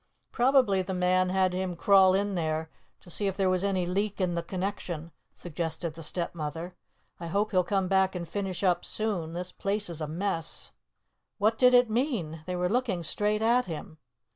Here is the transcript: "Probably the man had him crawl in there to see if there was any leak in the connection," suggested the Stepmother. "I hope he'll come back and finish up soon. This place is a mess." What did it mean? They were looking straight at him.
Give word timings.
"Probably 0.31 0.81
the 0.81 0.95
man 0.95 1.29
had 1.29 1.53
him 1.53 1.75
crawl 1.75 2.15
in 2.15 2.33
there 2.33 2.71
to 3.01 3.11
see 3.11 3.27
if 3.27 3.37
there 3.37 3.51
was 3.51 3.63
any 3.63 3.85
leak 3.85 4.19
in 4.19 4.33
the 4.33 4.41
connection," 4.41 5.11
suggested 5.35 5.93
the 5.93 6.01
Stepmother. 6.01 6.75
"I 7.19 7.27
hope 7.27 7.51
he'll 7.51 7.63
come 7.63 7.87
back 7.87 8.15
and 8.15 8.27
finish 8.27 8.63
up 8.63 8.83
soon. 8.83 9.33
This 9.33 9.51
place 9.51 9.91
is 9.91 10.01
a 10.01 10.07
mess." 10.07 10.71
What 11.37 11.55
did 11.55 11.75
it 11.75 11.87
mean? 11.87 12.41
They 12.47 12.55
were 12.55 12.67
looking 12.67 13.03
straight 13.03 13.43
at 13.43 13.65
him. 13.65 13.99